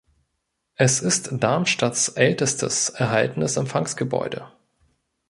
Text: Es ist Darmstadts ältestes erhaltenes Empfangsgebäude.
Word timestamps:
Es 0.77 0.99
ist 0.99 1.29
Darmstadts 1.31 2.07
ältestes 2.09 2.89
erhaltenes 2.89 3.55
Empfangsgebäude. 3.55 4.47